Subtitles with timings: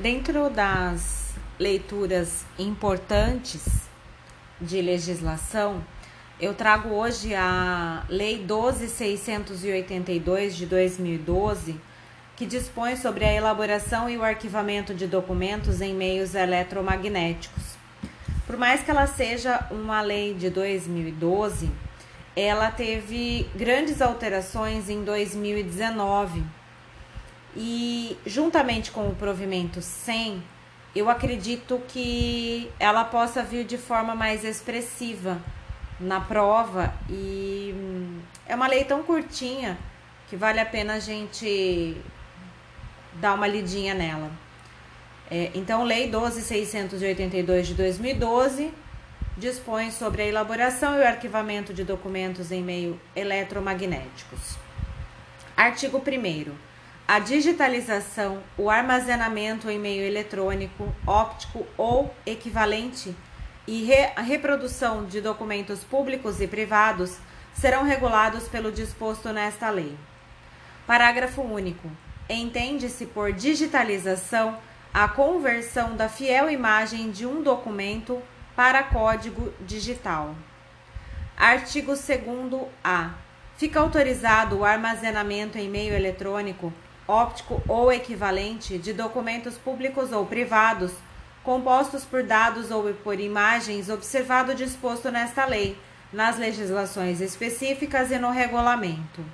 [0.00, 3.64] Dentro das leituras importantes
[4.60, 5.84] de legislação,
[6.40, 11.74] eu trago hoje a Lei 12682 de 2012,
[12.36, 17.64] que dispõe sobre a elaboração e o arquivamento de documentos em meios eletromagnéticos.
[18.46, 21.68] Por mais que ela seja uma lei de 2012,
[22.36, 26.44] ela teve grandes alterações em 2019
[27.56, 30.42] e juntamente com o provimento 100,
[30.94, 35.40] eu acredito que ela possa vir de forma mais expressiva
[36.00, 39.78] na prova e hum, é uma lei tão curtinha
[40.28, 41.96] que vale a pena a gente
[43.14, 44.30] dar uma lidinha nela.
[45.30, 48.72] É, então, Lei 12.682 de 2012
[49.36, 54.56] dispõe sobre a elaboração e o arquivamento de documentos em meio eletromagnéticos.
[55.56, 56.52] Artigo 1
[57.08, 63.16] a digitalização, o armazenamento em meio eletrônico, óptico ou equivalente
[63.66, 67.16] e re a reprodução de documentos públicos e privados
[67.54, 69.96] serão regulados pelo disposto nesta lei.
[70.86, 71.90] Parágrafo único.
[72.28, 74.58] Entende-se por digitalização
[74.92, 78.20] a conversão da fiel imagem de um documento
[78.54, 80.34] para código digital.
[81.34, 83.12] Artigo 2a.
[83.56, 86.70] Fica autorizado o armazenamento em meio eletrônico
[87.08, 90.92] óptico ou equivalente de documentos públicos ou privados,
[91.42, 95.78] compostos por dados ou por imagens, observado o disposto nesta lei,
[96.12, 99.24] nas legislações específicas e no regulamento.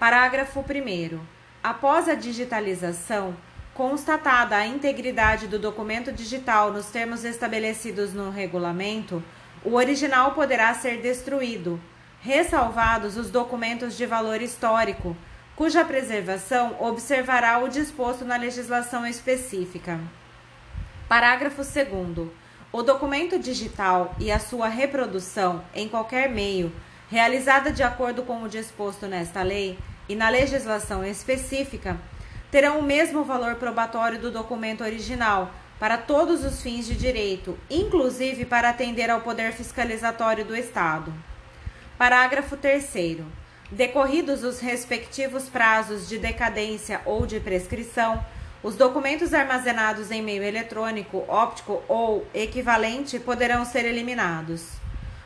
[0.00, 1.20] Parágrafo 1.
[1.62, 3.36] Após a digitalização,
[3.72, 9.22] constatada a integridade do documento digital nos termos estabelecidos no regulamento,
[9.64, 11.80] o original poderá ser destruído,
[12.20, 15.16] ressalvados os documentos de valor histórico
[15.56, 19.98] cuja preservação observará o disposto na legislação específica.
[21.08, 22.28] Parágrafo 2.
[22.70, 26.70] O documento digital e a sua reprodução em qualquer meio,
[27.10, 31.96] realizada de acordo com o disposto nesta lei e na legislação específica,
[32.50, 38.44] terão o mesmo valor probatório do documento original para todos os fins de direito, inclusive
[38.44, 41.14] para atender ao poder fiscalizatório do Estado.
[41.96, 42.84] Parágrafo 3.
[43.70, 48.24] Decorridos os respectivos prazos de decadência ou de prescrição,
[48.62, 54.68] os documentos armazenados em meio eletrônico, óptico ou equivalente poderão ser eliminados.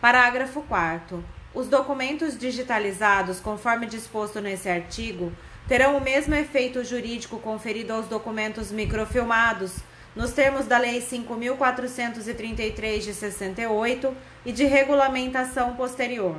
[0.00, 1.22] Parágrafo 4.
[1.54, 5.30] Os documentos digitalizados, conforme disposto nesse artigo,
[5.68, 9.74] terão o mesmo efeito jurídico conferido aos documentos microfilmados,
[10.16, 14.16] nos termos da Lei 5.433 de 68
[14.46, 16.36] e de regulamentação posterior.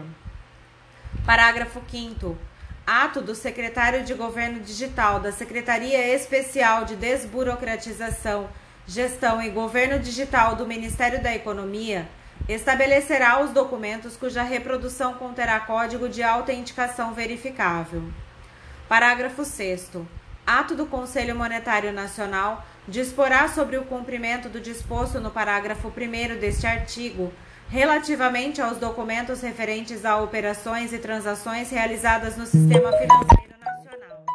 [1.26, 2.38] Parágrafo 5
[2.86, 8.50] Ato do Secretário de Governo Digital da Secretaria Especial de Desburocratização,
[8.86, 12.10] Gestão e Governo Digital do Ministério da Economia
[12.50, 18.04] estabelecerá os documentos cuja reprodução conterá código de autenticação verificável.
[18.90, 19.92] Parágrafo 6
[20.46, 26.68] Ato do Conselho Monetário Nacional disporá sobre o cumprimento do disposto no parágrafo 1 deste
[26.68, 27.32] artigo
[27.70, 34.26] relativamente aos documentos referentes a operações e transações realizadas no Sistema Financeiro Nacional.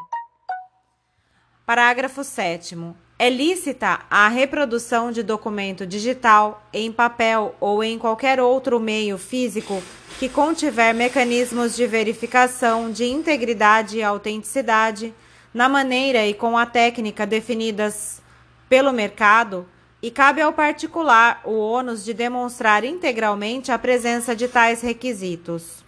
[1.64, 2.76] Parágrafo 7.
[3.18, 9.82] É lícita a reprodução de documento digital, em papel ou em qualquer outro meio físico
[10.18, 15.14] que contiver mecanismos de verificação de integridade e autenticidade,
[15.52, 18.20] na maneira e com a técnica definidas
[18.68, 19.66] pelo mercado
[20.02, 25.84] e cabe ao particular o ônus de demonstrar integralmente a presença de tais requisitos.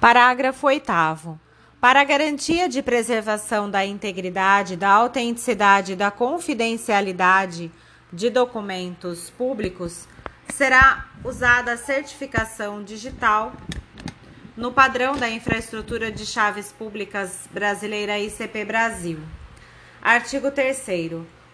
[0.00, 1.40] Parágrafo 8.
[1.80, 7.70] Para garantia de preservação da integridade, da autenticidade e da confidencialidade
[8.12, 10.06] de documentos públicos,
[10.52, 13.52] será usada a certificação digital
[14.56, 19.20] no padrão da infraestrutura de chaves públicas brasileira ICP Brasil.
[20.02, 20.76] Artigo 3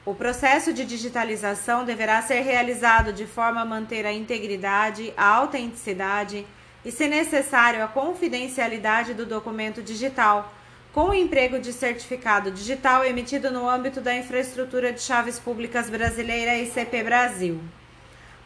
[0.06, 6.46] o processo de digitalização deverá ser realizado de forma a manter a integridade, a autenticidade
[6.84, 10.52] e, se necessário, a confidencialidade do documento digital,
[10.92, 16.58] com o emprego de certificado digital emitido no âmbito da infraestrutura de chaves públicas brasileira
[16.58, 17.60] ICP Brasil.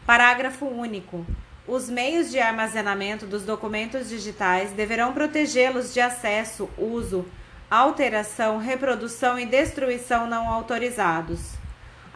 [0.05, 1.25] Parágrafo único.
[1.67, 7.25] Os meios de armazenamento dos documentos digitais deverão protegê-los de acesso, uso,
[7.69, 11.53] alteração, reprodução e destruição não autorizados.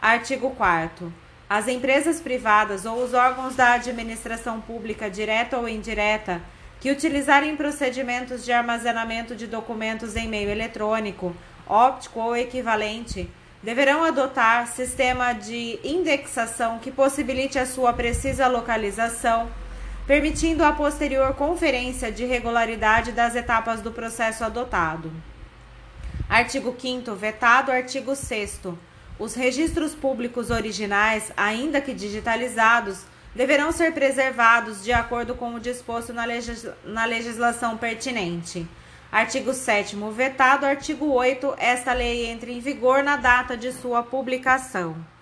[0.02, 1.12] Artigo 4
[1.48, 6.42] As empresas privadas ou os órgãos da administração pública, direta ou indireta,
[6.80, 11.34] que utilizarem procedimentos de armazenamento de documentos em meio eletrônico,
[11.68, 13.30] óptico ou equivalente,
[13.62, 19.48] deverão adotar sistema de indexação que possibilite a sua precisa localização,
[20.04, 25.10] permitindo a posterior conferência de regularidade das etapas do processo adotado.
[26.28, 27.70] Artigo 5 vetado.
[27.70, 28.60] Artigo 6
[29.18, 33.04] Os registros públicos originais, ainda que digitalizados,
[33.34, 38.66] deverão ser preservados de acordo com o disposto na, legis na legislação pertinente.
[39.12, 40.66] Artigo 7 vetado.
[40.66, 45.13] Artigo 8 Esta lei entra em vigor na data de sua publicação.